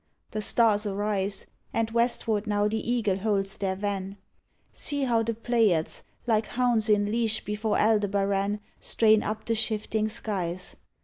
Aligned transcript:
The 0.31 0.41
stars 0.41 0.87
arise, 0.87 1.45
And 1.73 1.91
westward 1.91 2.47
now 2.47 2.67
the 2.67 2.91
Eagle 2.91 3.17
holds 3.19 3.57
their 3.57 3.75
van. 3.75 4.17
See 4.73 5.03
how 5.03 5.21
the 5.21 5.35
Pleiades, 5.35 6.05
Like 6.25 6.47
hounds 6.47 6.89
in 6.89 7.11
leash 7.11 7.45
before 7.45 7.77
Aldebaran, 7.77 8.61
Strain 8.79 9.21
up 9.21 9.45
the 9.45 9.53
shifting 9.53 10.09
skies! 10.09 10.75